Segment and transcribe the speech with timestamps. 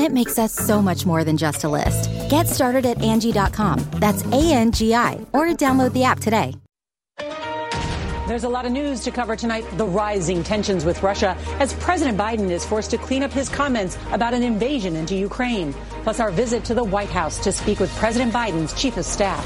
[0.00, 2.10] it makes us so much more than just a list.
[2.30, 3.78] Get started at Angi.com.
[3.94, 6.54] That's A N G I, or download the app today.
[8.26, 9.64] There's a lot of news to cover tonight.
[9.76, 13.98] The rising tensions with Russia as President Biden is forced to clean up his comments
[14.12, 15.72] about an invasion into Ukraine.
[16.04, 19.44] Plus, our visit to the White House to speak with President Biden's chief of staff.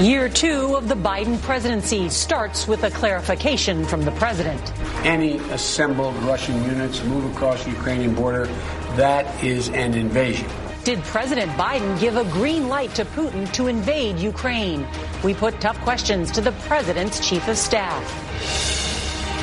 [0.00, 4.72] Year two of the Biden presidency starts with a clarification from the president.
[5.04, 8.48] Any assembled Russian units move across the Ukrainian border,
[8.96, 10.48] that is an invasion.
[10.84, 14.86] Did President Biden give a green light to Putin to invade Ukraine?
[15.22, 18.04] We put tough questions to the president's chief of staff.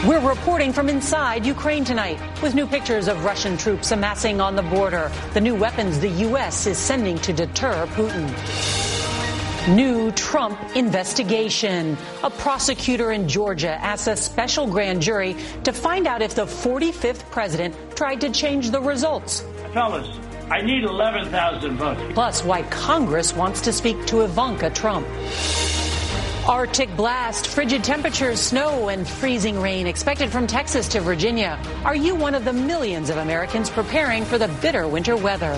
[0.05, 4.63] We're reporting from inside Ukraine tonight with new pictures of Russian troops amassing on the
[4.63, 6.65] border, the new weapons the U.S.
[6.65, 8.90] is sending to deter Putin.
[9.67, 11.95] New Trump investigation.
[12.23, 17.29] A prosecutor in Georgia asks a special grand jury to find out if the 45th
[17.29, 19.45] president tried to change the results.
[19.71, 20.17] Fellas,
[20.49, 22.01] I need 11,000 votes.
[22.15, 25.07] Plus, why Congress wants to speak to Ivanka Trump.
[26.47, 31.59] Arctic blast, frigid temperatures, snow, and freezing rain expected from Texas to Virginia.
[31.85, 35.53] Are you one of the millions of Americans preparing for the bitter winter weather?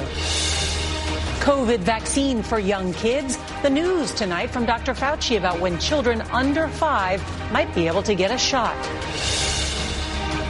[1.44, 3.38] COVID vaccine for young kids.
[3.64, 4.94] The news tonight from Dr.
[4.94, 8.76] Fauci about when children under five might be able to get a shot.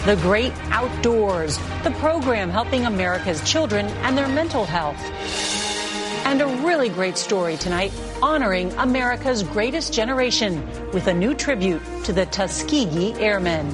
[0.08, 5.00] The Great Outdoors, the program helping America's children and their mental health.
[6.26, 12.14] And a really great story tonight honoring America's greatest generation with a new tribute to
[12.14, 13.70] the Tuskegee Airmen.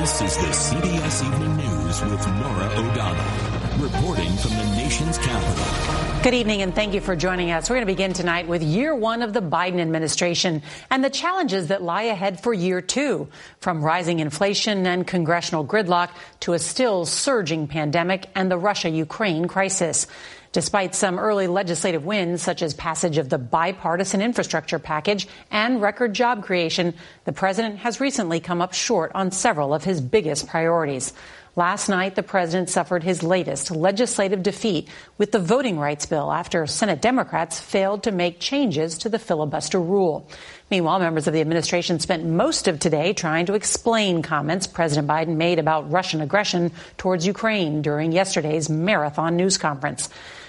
[0.00, 6.22] This is the CBS Evening News with Norah O'Donnell, reporting from the nation's capital.
[6.22, 7.68] Good evening and thank you for joining us.
[7.68, 11.68] We're going to begin tonight with year one of the Biden administration and the challenges
[11.68, 13.28] that lie ahead for year two,
[13.60, 20.06] from rising inflation and congressional gridlock to a still surging pandemic and the Russia-Ukraine crisis.
[20.52, 26.14] Despite some early legislative wins, such as passage of the bipartisan infrastructure package and record
[26.14, 31.12] job creation, the president has recently come up short on several of his biggest priorities.
[31.56, 34.88] Last night, the president suffered his latest legislative defeat
[35.18, 39.80] with the voting rights bill after Senate Democrats failed to make changes to the filibuster
[39.80, 40.28] rule.
[40.68, 45.36] Meanwhile, members of the administration spent most of today trying to explain comments President Biden
[45.36, 50.08] made about Russian aggression towards Ukraine during yesterday's marathon news conference.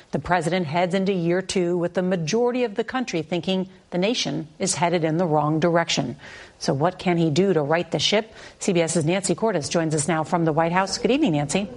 [0.10, 4.48] The president heads into year two with the majority of the country thinking the nation
[4.60, 6.16] is headed in the wrong direction.
[6.58, 8.34] So, what can he do to right the ship?
[8.60, 10.98] CBS's Nancy Cordes joins us now from the White House.
[10.98, 11.70] Good evening, Nancy.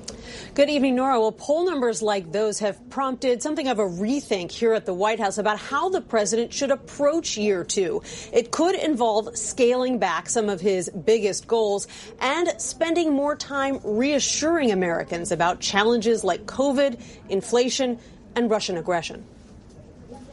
[0.54, 1.20] Good evening, Norah.
[1.20, 5.20] Well, poll numbers like those have prompted something of a rethink here at the White
[5.20, 8.02] House about how the president should approach year two.
[8.32, 11.86] It could involve scaling back some of his biggest goals
[12.20, 17.98] and spending more time reassuring Americans about challenges like COVID, inflation,
[18.36, 19.24] and Russian aggression.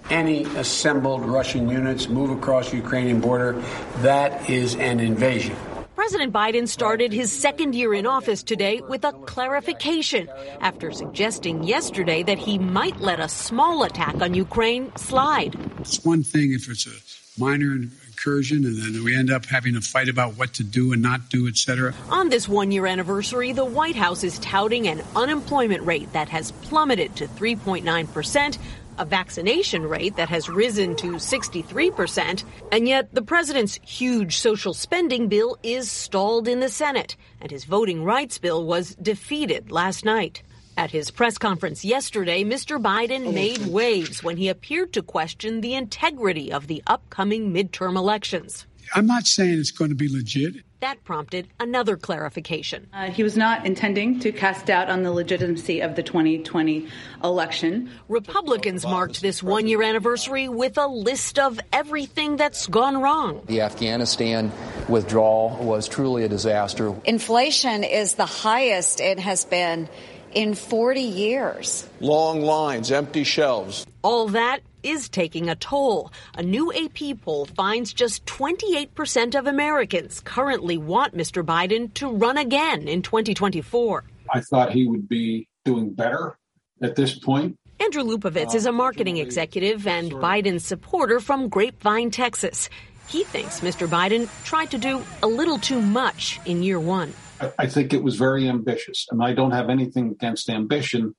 [0.10, 3.60] Any assembled Russian units move across the Ukrainian border,
[3.98, 5.56] that is an invasion.
[5.96, 10.30] President Biden started his second year in office today with a clarification
[10.62, 15.58] after suggesting yesterday that he might let a small attack on Ukraine slide.
[15.80, 19.82] It's one thing if it's a minor incursion and then we end up having a
[19.82, 21.96] fight about what to do and not do, etc.
[22.10, 26.52] On this one year anniversary, the White House is touting an unemployment rate that has
[26.52, 28.60] plummeted to 3.9 percent
[28.98, 35.28] a vaccination rate that has risen to 63%, and yet the president's huge social spending
[35.28, 40.42] bill is stalled in the Senate, and his voting rights bill was defeated last night.
[40.78, 42.82] At his press conference yesterday, Mr.
[42.82, 47.96] Biden oh, made waves when he appeared to question the integrity of the upcoming midterm
[47.96, 48.66] elections.
[48.94, 50.56] I'm not saying it's going to be legit.
[50.86, 52.90] That prompted another clarification.
[52.94, 56.88] Uh, he was not intending to cast doubt on the legitimacy of the 2020
[57.24, 57.90] election.
[58.08, 63.42] Republicans marked this one year anniversary with a list of everything that's gone wrong.
[63.48, 64.52] The Afghanistan
[64.88, 66.94] withdrawal was truly a disaster.
[67.04, 69.90] Inflation is the highest it has been
[70.36, 71.90] in 40 years.
[72.00, 73.88] Long lines, empty shelves.
[74.04, 76.12] All that is taking a toll.
[76.38, 81.44] A new AP poll finds just 28% of Americans currently want Mr.
[81.44, 84.04] Biden to run again in 2024.
[84.32, 86.38] I thought he would be doing better
[86.84, 87.58] at this point.
[87.80, 92.70] Andrew Lupovitz is a uh, marketing executive and Biden supporter from Grapevine, Texas.
[93.08, 93.88] He thinks Mr.
[93.88, 97.14] Biden tried to do a little too much in year one.
[97.60, 101.16] I think it was very ambitious, and I don't have anything against ambition,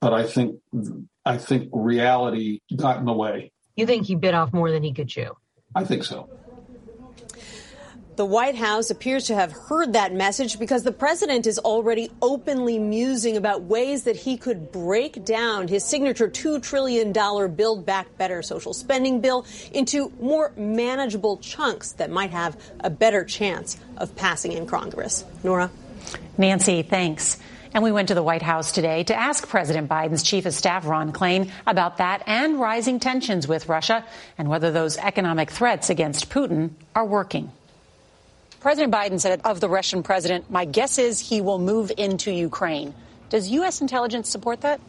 [0.00, 0.58] but I think
[1.24, 3.52] I think reality got in the way.
[3.76, 5.36] You think he bit off more than he could chew?
[5.74, 6.28] I think so.
[8.20, 12.78] The White House appears to have heard that message because the president is already openly
[12.78, 18.42] musing about ways that he could break down his signature $2 trillion Build Back Better
[18.42, 24.52] social spending bill into more manageable chunks that might have a better chance of passing
[24.52, 25.24] in Congress.
[25.42, 25.70] Norah?
[26.36, 27.38] Nancy, thanks.
[27.72, 30.86] And we went to the White House today to ask President Biden's chief of staff,
[30.86, 34.04] Ron Klain, about that and rising tensions with Russia
[34.36, 37.50] and whether those economic threats against Putin are working.
[38.60, 42.94] President Biden said of the Russian president, my guess is he will move into Ukraine.
[43.30, 43.80] Does U.S.
[43.80, 44.80] intelligence support that?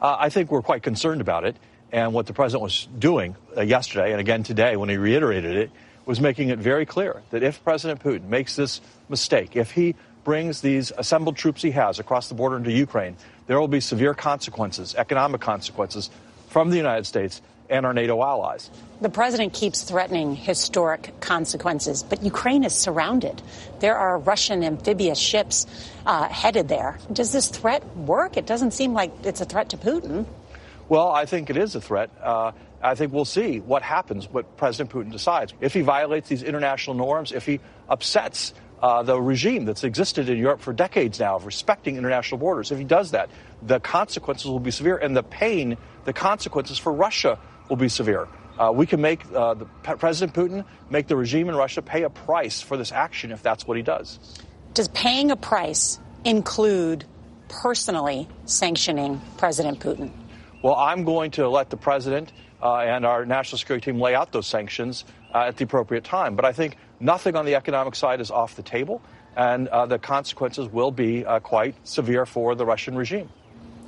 [0.00, 1.56] Uh, I think we're quite concerned about it.
[1.90, 5.70] And what the president was doing uh, yesterday and again today when he reiterated it
[6.04, 10.60] was making it very clear that if President Putin makes this mistake, if he brings
[10.60, 13.16] these assembled troops he has across the border into Ukraine,
[13.48, 16.10] there will be severe consequences, economic consequences
[16.48, 18.70] from the United States and our NATO allies.
[19.00, 23.42] The president keeps threatening historic consequences, but Ukraine is surrounded.
[23.80, 25.66] There are Russian amphibious ships
[26.06, 26.98] uh, headed there.
[27.12, 28.36] Does this threat work?
[28.36, 30.26] It doesn't seem like it's a threat to Putin.
[30.88, 32.10] Well, I think it is a threat.
[32.22, 32.52] Uh,
[32.82, 35.52] I think we'll see what happens, what President Putin decides.
[35.60, 40.38] If he violates these international norms, if he upsets uh, the regime that's existed in
[40.38, 43.30] Europe for decades now of respecting international borders, if he does that,
[43.62, 48.28] the consequences will be severe, and the pain, the consequences for Russia will be severe.
[48.58, 52.10] Uh, we can make uh, the, President Putin make the regime in Russia pay a
[52.10, 54.18] price for this action if that's what he does.
[54.72, 57.04] Does paying a price include
[57.48, 60.10] personally sanctioning President Putin?
[60.62, 62.32] Well, I'm going to let the president
[62.62, 65.04] uh, and our national security team lay out those sanctions
[65.34, 66.34] uh, at the appropriate time.
[66.34, 69.02] But I think nothing on the economic side is off the table,
[69.36, 73.28] and uh, the consequences will be uh, quite severe for the Russian regime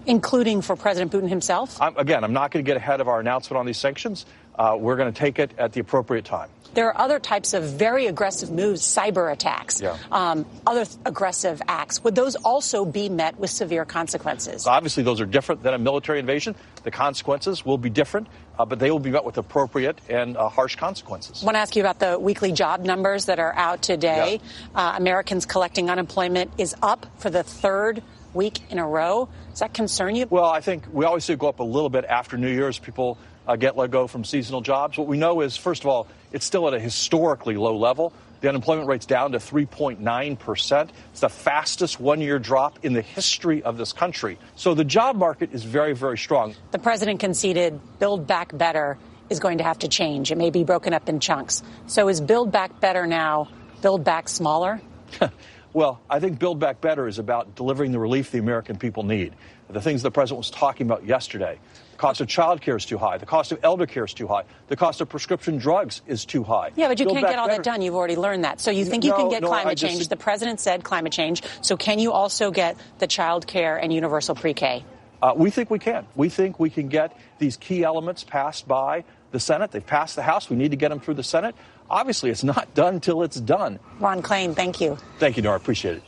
[0.09, 1.81] including for President Putin himself?
[1.81, 4.27] I'm, again, I'm not going to get ahead of our announcement on these sanctions.
[4.59, 6.49] Uh, we're going to take it at the appropriate time.
[6.75, 9.97] There are other types of very aggressive moves, cyber attacks, yeah.
[10.13, 12.05] um, other th- aggressive acts.
[12.05, 14.67] Would those also be met with severe consequences?
[14.67, 16.55] Obviously, those are different than a military invasion.
[16.83, 18.29] The consequences will be different,
[18.59, 21.43] uh, but they will be met with appropriate and uh, harsh consequences.
[21.43, 24.41] I want to ask you about the weekly job numbers that are out today.
[24.75, 24.93] Yeah.
[24.93, 28.03] Uh, Americans collecting unemployment is up for the third
[28.35, 29.29] week in a row.
[29.51, 30.27] Does that concern you?
[30.29, 32.79] Well, I think we always see it go up a little bit after New Year's.
[32.79, 34.99] People uh, get let go from seasonal jobs.
[34.99, 38.13] What we know is, first of all, it's still at a historically low level.
[38.41, 40.89] The unemployment rate's down to 3.9%.
[41.11, 44.39] It's the fastest one year drop in the history of this country.
[44.55, 46.55] So the job market is very, very strong.
[46.71, 48.97] The president conceded Build Back Better
[49.29, 50.31] is going to have to change.
[50.31, 51.63] It may be broken up in chunks.
[51.87, 53.49] So is Build Back Better now
[53.83, 54.81] Build Back Smaller?
[55.73, 59.35] Well, I think Build Back Better is about delivering the relief the American people need.
[59.69, 61.59] The things the president was talking about yesterday.
[61.93, 63.19] The cost of child care is too high.
[63.19, 64.45] The cost of elder care is too high.
[64.69, 66.71] The cost of prescription drugs is too high.
[66.75, 67.63] Yeah, but you Build can't get all better.
[67.63, 67.83] that done.
[67.83, 68.61] You've already learned that.
[68.61, 70.09] So you think you no, can get no, climate just, change.
[70.09, 71.43] The president said climate change.
[71.61, 74.85] So can you also get the child care and universal pre-K?
[75.21, 76.07] Uh, we think we can.
[76.15, 79.73] We think we can get these key elements passed by the Senate.
[79.73, 80.49] They've passed the House.
[80.49, 81.55] We need to get them through the Senate.
[81.91, 83.79] Obviously, it's not done until it's done.
[83.99, 84.99] Ron Klain, thank you.
[85.19, 85.57] Thank you, Norah.
[85.57, 86.03] Appreciate it.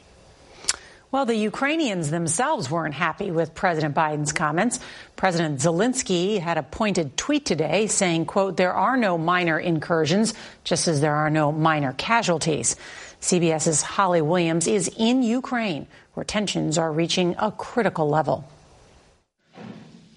[1.12, 4.78] Well, the Ukrainians themselves weren't happy with President Biden's comments.
[5.16, 10.86] President Zelensky had a pointed tweet today saying, quote, there are no minor incursions, just
[10.86, 12.76] as there are no minor casualties.
[13.20, 18.48] CBS's Holly Williams is in Ukraine, where tensions are reaching a critical level.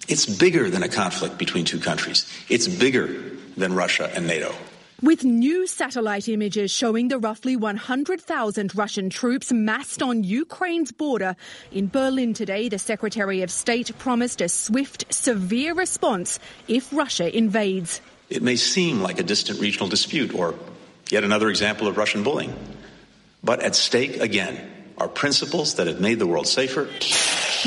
[0.06, 2.24] It's bigger than a conflict between two countries.
[2.48, 3.08] It's bigger
[3.56, 4.54] than Russia and NATO.
[5.04, 11.36] With new satellite images showing the roughly 100,000 Russian troops massed on Ukraine's border,
[11.70, 18.00] in Berlin today, the Secretary of State promised a swift, severe response if Russia invades.
[18.30, 20.54] It may seem like a distant regional dispute or
[21.10, 22.54] yet another example of Russian bullying.
[23.42, 24.58] But at stake again
[24.96, 26.88] are principles that have made the world safer.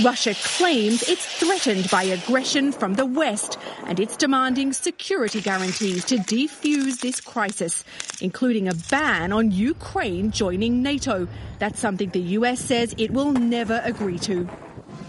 [0.04, 6.18] Russia claims it's threatened by aggression from the West and it's demanding security guarantees to
[6.18, 7.84] defuse this crisis,
[8.22, 11.28] including a ban on Ukraine joining NATO.
[11.58, 14.48] That's something the US says it will never agree to.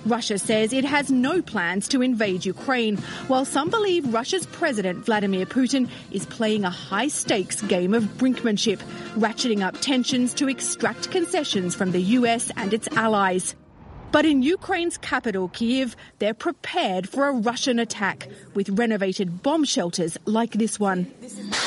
[0.07, 5.45] Russia says it has no plans to invade Ukraine, while some believe Russia's President Vladimir
[5.45, 8.79] Putin is playing a high stakes game of brinkmanship,
[9.17, 13.55] ratcheting up tensions to extract concessions from the US and its allies.
[14.11, 20.17] But in Ukraine's capital, Kiev, they're prepared for a Russian attack with renovated bomb shelters
[20.25, 21.13] like this one.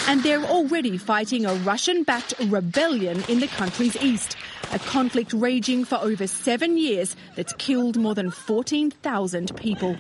[0.08, 4.38] And they're already fighting a Russian backed rebellion in the country's east,
[4.74, 9.96] a conflict raging for over seven years that's killed more than 14,000 people.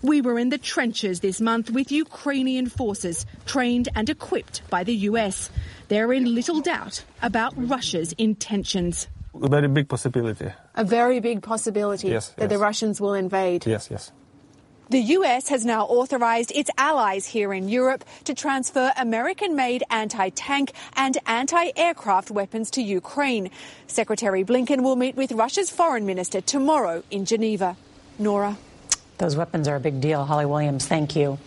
[0.00, 4.96] We were in the trenches this month with Ukrainian forces trained and equipped by the
[5.10, 5.50] US.
[5.88, 9.06] They're in little doubt about Russia's intentions
[9.42, 10.50] a very big possibility.
[10.74, 12.50] A very big possibility yes, that yes.
[12.50, 13.66] the Russians will invade.
[13.66, 14.12] Yes, yes.
[14.90, 20.28] The US has now authorized its allies here in Europe to transfer American made anti
[20.28, 23.50] tank and anti aircraft weapons to Ukraine.
[23.86, 27.76] Secretary Blinken will meet with Russia's foreign minister tomorrow in Geneva.
[28.18, 28.58] Norah.
[29.18, 30.24] Those weapons are a big deal.
[30.24, 31.38] Holly Williams, thank you.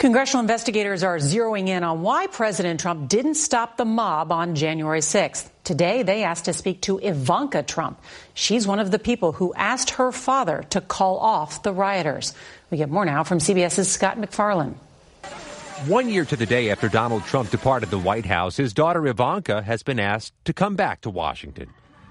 [0.00, 5.00] Congressional investigators are zeroing in on why President Trump didn't stop the mob on January
[5.00, 5.50] 6th.
[5.62, 8.00] Today, they asked to speak to Ivanka Trump.
[8.32, 12.32] She's one of the people who asked her father to call off the rioters.
[12.70, 14.74] We get more now from CBS's Scott MacFarlane.
[15.84, 19.60] One year to the day after Donald Trump departed the White House, his daughter Ivanka
[19.60, 21.68] has been asked to come back to Washington.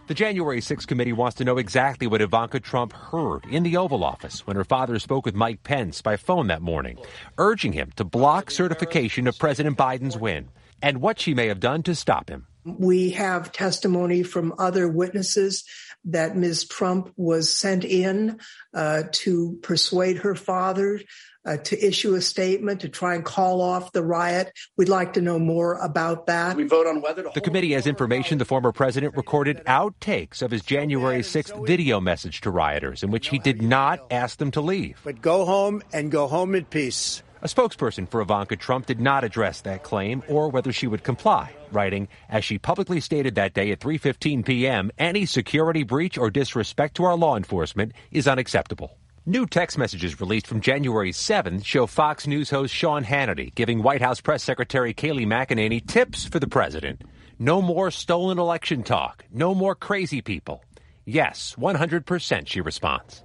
[0.10, 4.04] The January 6 committee wants to know exactly what Ivanka Trump heard in the Oval
[4.04, 6.98] Office when her father spoke with Mike Pence by phone that morning,
[7.38, 10.50] urging him to block certification of President Biden's win,
[10.82, 12.48] and what she may have done to stop him.
[12.66, 15.64] We have testimony from other witnesses
[16.06, 16.68] that Ms.
[16.68, 18.40] Trump was sent in
[18.74, 21.02] uh, to persuade her father
[21.50, 24.54] uh, to issue a statement to try and call off the riot.
[24.78, 26.56] We'd like to know more about that.
[26.56, 30.62] We vote on whether the committee has information the former president recorded outtakes of his
[30.62, 35.00] January 6th video message to rioters in which he did not ask them to leave.
[35.04, 37.24] But go home and go home in peace.
[37.42, 41.56] A spokesperson for Ivanka Trump did not address that claim or whether she would comply,
[41.72, 46.96] writing, as she publicly stated that day at 3:15 p.m., any security breach or disrespect
[46.98, 48.98] to our law enforcement is unacceptable.
[49.30, 54.02] New text messages released from January 7th show Fox News host Sean Hannity giving White
[54.02, 57.04] House Press Secretary Kayleigh McEnany tips for the president.
[57.38, 59.24] No more stolen election talk.
[59.32, 60.64] No more crazy people.
[61.06, 63.24] Yes, 100%, she responds.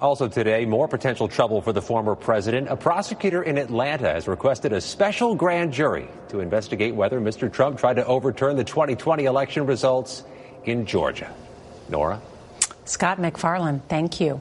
[0.00, 2.68] Also today, more potential trouble for the former president.
[2.68, 7.52] A prosecutor in Atlanta has requested a special grand jury to investigate whether Mr.
[7.52, 10.22] Trump tried to overturn the 2020 election results
[10.62, 11.34] in Georgia.
[11.88, 12.22] Norah?
[12.84, 14.40] Scott MacFarlane, thank you.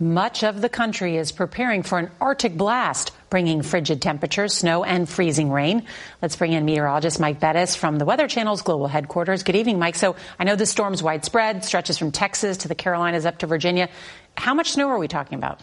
[0.00, 5.08] Much of the country is preparing for an Arctic blast, bringing frigid temperatures, snow, and
[5.08, 5.84] freezing rain.
[6.20, 9.44] Let's bring in meteorologist Mike Bettes from the Weather Channel's global headquarters.
[9.44, 9.94] Good evening, Mike.
[9.94, 13.88] So I know the storm's widespread, stretches from Texas to the Carolinas up to Virginia.
[14.36, 15.60] How much snow are we talking about?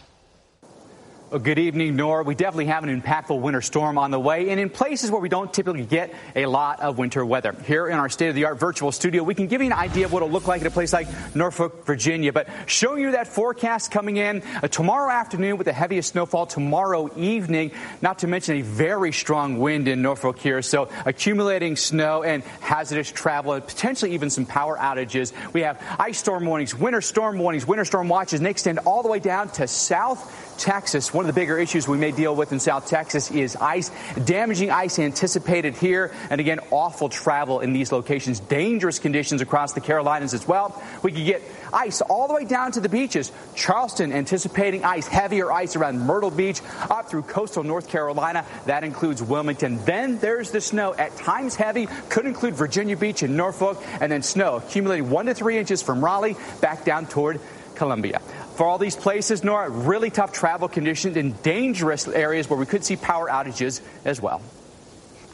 [1.32, 2.24] Well, good evening, Norah.
[2.24, 5.30] We definitely have an impactful winter storm on the way, and in places where we
[5.30, 7.56] don't typically get a lot of winter weather.
[7.64, 10.04] Here in our state of the art virtual studio, we can give you an idea
[10.04, 12.34] of what it'll look like at a place like Norfolk, Virginia.
[12.34, 17.10] But showing you that forecast coming in uh, tomorrow afternoon with the heaviest snowfall tomorrow
[17.16, 17.70] evening,
[18.02, 20.60] not to mention a very strong wind in Norfolk here.
[20.60, 25.32] So accumulating snow and hazardous travel, and potentially even some power outages.
[25.54, 29.02] We have ice storm warnings, winter storm warnings, winter storm watches, and they extend all
[29.02, 31.12] the way down to South Texas.
[31.12, 33.90] One of the bigger issues we may deal with in South Texas is ice,
[34.24, 36.14] damaging ice anticipated here.
[36.30, 40.80] And again, awful travel in these locations, dangerous conditions across the Carolinas as well.
[41.02, 41.42] We could get
[41.72, 43.32] ice all the way down to the beaches.
[43.56, 48.46] Charleston anticipating ice, heavier ice around Myrtle Beach, up through coastal North Carolina.
[48.66, 49.84] That includes Wilmington.
[49.84, 54.22] Then there's the snow, at times heavy, could include Virginia Beach and Norfolk, and then
[54.22, 57.40] snow accumulating one to three inches from Raleigh back down toward
[57.74, 58.22] Columbia.
[58.56, 62.84] For all these places, Norah, really tough travel conditions in dangerous areas where we could
[62.84, 64.42] see power outages as well.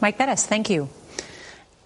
[0.01, 0.89] Mike Bettes, thank you.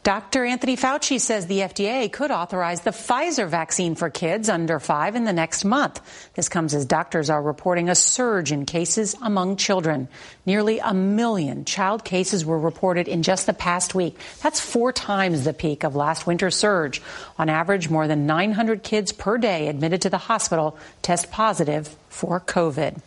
[0.05, 0.45] Dr.
[0.45, 5.23] Anthony Fauci says the FDA could authorize the Pfizer vaccine for kids under five in
[5.23, 6.01] the next month.
[6.35, 10.09] This comes as doctors are reporting a surge in cases among children.
[10.45, 14.19] Nearly a million child cases were reported in just the past week.
[14.43, 17.01] That's four times the peak of last winter's surge.
[17.39, 22.41] On average, more than 900 kids per day admitted to the hospital test positive for
[22.41, 23.01] COVID.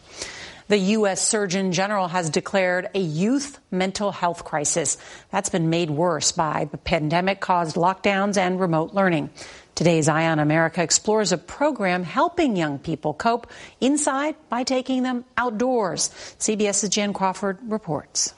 [0.67, 1.21] The U.S.
[1.21, 4.97] Surgeon General has declared a youth mental health crisis.
[5.29, 9.29] That's been made worse by the pandemic caused lockdowns and remote learning.
[9.75, 13.45] Today's Eye on America explores a program helping young people cope
[13.79, 16.09] inside by taking them outdoors.
[16.39, 18.33] CBS's Jan Crawford reports.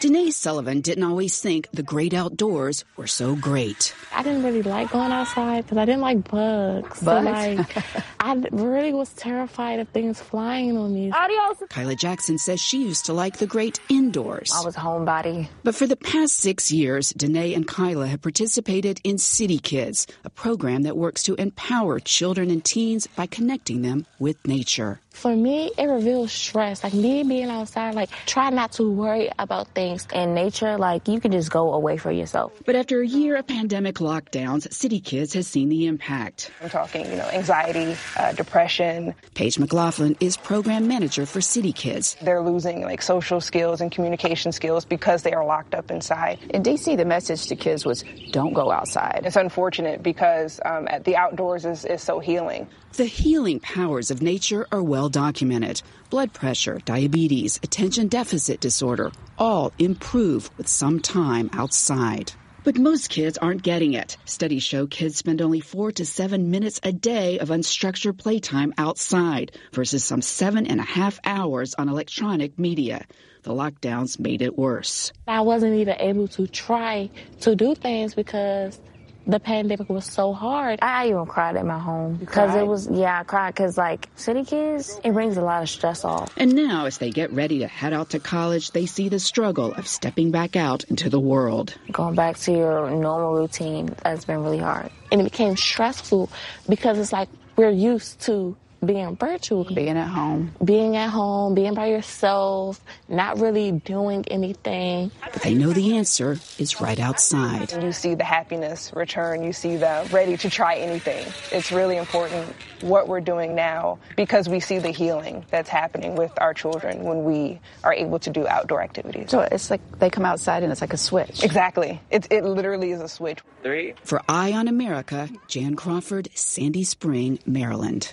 [0.00, 3.94] Danae Sullivan didn't always think the great outdoors were so great.
[4.14, 7.00] I didn't really like going outside because I didn't like bugs.
[7.00, 7.00] Bugs?
[7.00, 7.76] So like,
[8.20, 11.10] I really was terrified of things flying on me.
[11.10, 11.62] Adios.
[11.70, 14.52] Kyla Jackson says she used to like the great indoors.
[14.54, 15.48] I was homebody.
[15.62, 20.30] But for the past six years, Danae and Kyla have participated in City Kids, a
[20.30, 25.00] program that works to empower children and teens by connecting them with nature.
[25.14, 26.82] For me, it reveals stress.
[26.82, 30.06] Like me being outside, like try not to worry about things.
[30.12, 32.52] In nature, like you can just go away for yourself.
[32.66, 36.50] But after a year of pandemic lockdowns, City Kids has seen the impact.
[36.60, 39.14] I'm talking, you know, anxiety, uh, depression.
[39.34, 42.16] Paige McLaughlin is program manager for City Kids.
[42.20, 46.40] They're losing like social skills and communication skills because they are locked up inside.
[46.50, 49.22] In DC, the message to kids was don't go outside.
[49.24, 52.66] It's unfortunate because um, the outdoors is, is so healing.
[52.94, 55.82] The healing powers of nature are well documented.
[56.10, 62.32] Blood pressure, diabetes, attention deficit disorder all improve with some time outside.
[62.64, 64.16] But most kids aren't getting it.
[64.24, 69.52] Studies show kids spend only four to seven minutes a day of unstructured playtime outside
[69.72, 73.04] versus some seven and a half hours on electronic media.
[73.42, 75.12] The lockdowns made it worse.
[75.28, 78.80] I wasn't even able to try to do things because
[79.26, 80.78] the pandemic was so hard.
[80.82, 84.44] I even cried at my home because it was, yeah, I cried because like city
[84.44, 86.32] kids, it brings a lot of stress off.
[86.36, 89.72] And now, as they get ready to head out to college, they see the struggle
[89.72, 91.74] of stepping back out into the world.
[91.90, 94.90] Going back to your normal routine, that's been really hard.
[95.10, 96.30] And it became stressful
[96.68, 98.56] because it's like we're used to
[98.86, 105.10] being virtual, being at home, being at home, being by yourself, not really doing anything.
[105.32, 107.72] But they know the answer is right outside.
[107.82, 111.26] You see the happiness return, you see the ready to try anything.
[111.52, 116.32] It's really important what we're doing now because we see the healing that's happening with
[116.40, 119.30] our children when we are able to do outdoor activities.
[119.30, 121.42] So it's like they come outside and it's like a switch.
[121.42, 122.00] Exactly.
[122.10, 123.40] It, it literally is a switch.
[123.62, 123.94] Three.
[124.04, 128.12] For Eye on America, Jan Crawford, Sandy Spring, Maryland.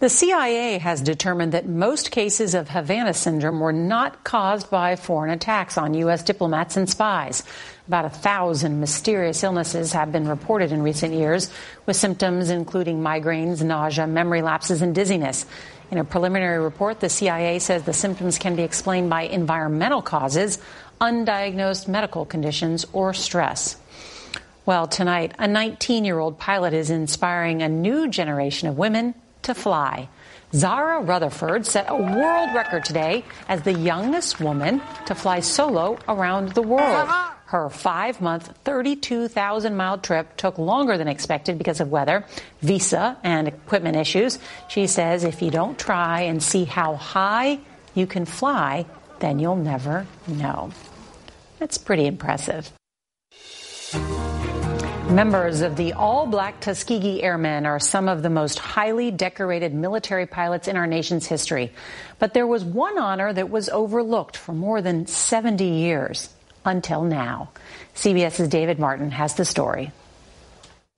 [0.00, 5.30] The CIA has determined that most cases of Havana syndrome were not caused by foreign
[5.30, 6.22] attacks on U.S.
[6.22, 7.42] diplomats and spies.
[7.86, 11.50] About a thousand mysterious illnesses have been reported in recent years,
[11.84, 15.44] with symptoms including migraines, nausea, memory lapses, and dizziness.
[15.90, 20.58] In a preliminary report, the CIA says the symptoms can be explained by environmental causes,
[20.98, 23.76] undiagnosed medical conditions, or stress.
[24.64, 29.54] Well, tonight, a 19 year old pilot is inspiring a new generation of women to
[29.54, 30.08] fly.
[30.52, 36.54] Zara Rutherford set a world record today as the youngest woman to fly solo around
[36.54, 37.08] the world.
[37.46, 42.24] Her five month, 32,000 mile trip took longer than expected because of weather,
[42.62, 44.38] visa, and equipment issues.
[44.68, 47.58] She says if you don't try and see how high
[47.94, 48.86] you can fly,
[49.18, 50.70] then you'll never know.
[51.58, 52.72] That's pretty impressive.
[55.10, 60.24] Members of the all black Tuskegee Airmen are some of the most highly decorated military
[60.24, 61.72] pilots in our nation's history.
[62.20, 66.32] But there was one honor that was overlooked for more than 70 years
[66.64, 67.50] until now.
[67.96, 69.90] CBS's David Martin has the story.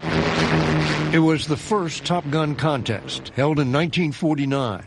[0.00, 4.84] It was the first Top Gun contest held in 1949,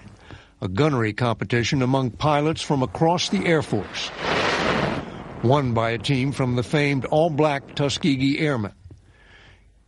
[0.62, 4.12] a gunnery competition among pilots from across the Air Force,
[5.42, 8.72] won by a team from the famed all-black Tuskegee Airmen,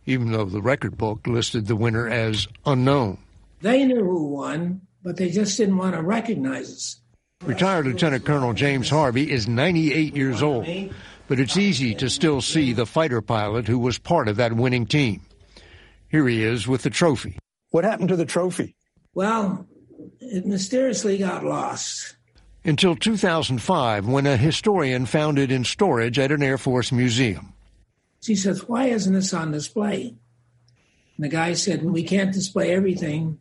[0.08, 3.18] even though the record book listed the winner as unknown.
[3.60, 7.00] They knew who won, but they just didn't want to recognize us.
[7.44, 10.66] Retired Lieutenant Colonel James Harvey is 98 years old,
[11.28, 14.86] but it's easy to still see the fighter pilot who was part of that winning
[14.86, 15.20] team.
[16.08, 17.38] Here he is with the trophy.
[17.70, 18.74] What happened to the trophy?
[19.12, 19.66] Well,
[20.20, 22.16] it mysteriously got lost.
[22.64, 27.52] Until 2005, when a historian found it in storage at an Air Force museum.
[28.20, 30.14] She says, Why isn't this on display?
[31.16, 33.38] And the guy said, We can't display everything,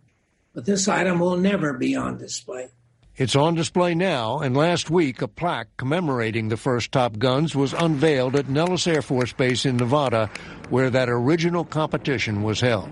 [0.54, 2.70] but this item will never be on display.
[3.16, 7.74] It's on display now, and last week a plaque commemorating the first Top Guns was
[7.74, 10.30] unveiled at Nellis Air Force Base in Nevada,
[10.70, 12.90] where that original competition was held.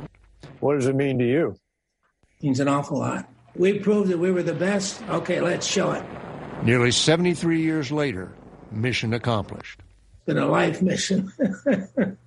[0.61, 1.55] What does it mean to you?
[2.39, 3.29] It means an awful lot.
[3.55, 4.99] We proved that we were the best.
[5.09, 6.03] Okay, let's show it.
[6.63, 8.33] Nearly 73 years later,
[8.71, 9.81] mission accomplished.
[10.25, 11.31] It's been a life mission.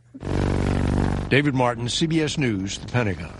[1.30, 3.32] David Martin, CBS News, the Pentagon.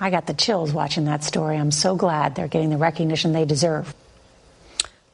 [0.00, 1.56] I got the chills watching that story.
[1.56, 3.94] I'm so glad they're getting the recognition they deserve.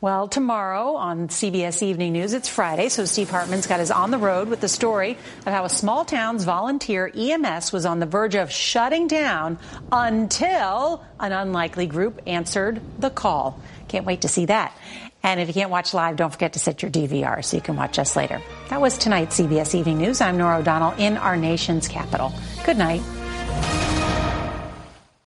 [0.00, 4.16] Well, tomorrow on CBS Evening News, it's Friday, so Steve Hartman's got us on the
[4.16, 8.34] road with the story of how a small town's volunteer EMS was on the verge
[8.34, 9.58] of shutting down
[9.92, 13.60] until an unlikely group answered the call.
[13.88, 14.74] Can't wait to see that.
[15.22, 17.76] And if you can't watch live, don't forget to set your DVR so you can
[17.76, 18.40] watch us later.
[18.68, 20.20] That was tonight's CBS Evening News.
[20.20, 22.32] I'm Norah O'Donnell in our nation's capital.
[22.64, 23.02] Good night.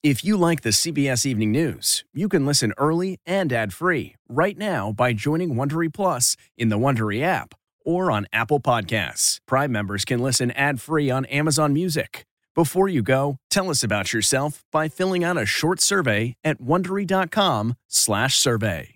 [0.03, 4.91] If you like the CBS Evening News, you can listen early and ad-free right now
[4.91, 7.53] by joining Wondery Plus in the Wondery app
[7.85, 9.37] or on Apple Podcasts.
[9.45, 12.25] Prime members can listen ad-free on Amazon Music.
[12.55, 18.95] Before you go, tell us about yourself by filling out a short survey at wondery.com/survey.